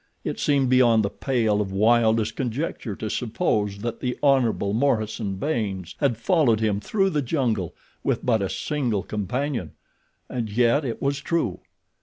[0.23, 4.73] It seemed beyond the pale of wildest conjecture to suppose that the Hon.
[4.75, 11.03] Morison Baynes had followed him through the jungle with but a single companion—and yet it
[11.03, 11.59] was true.